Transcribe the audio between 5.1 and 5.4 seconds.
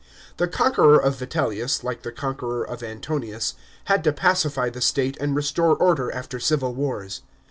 and